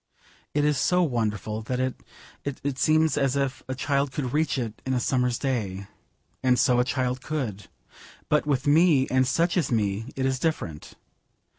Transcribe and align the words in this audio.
It 0.55 0.65
is 0.65 0.79
so 0.79 1.03
wonderful 1.03 1.61
that 1.61 1.79
it 2.43 2.79
seems 2.79 3.19
as 3.19 3.35
if 3.35 3.61
a 3.67 3.75
child 3.75 4.11
could 4.11 4.33
reach 4.33 4.57
it 4.57 4.81
in 4.83 4.95
a 4.95 4.99
summer's 4.99 5.37
day. 5.37 5.85
And 6.41 6.57
so 6.57 6.79
a 6.79 6.83
child 6.83 7.21
could. 7.21 7.67
But 8.27 8.47
with 8.47 8.65
me 8.65 9.07
and 9.09 9.27
such 9.27 9.57
as 9.57 9.71
me 9.71 10.11
it 10.15 10.25
is 10.25 10.39
different. 10.39 10.93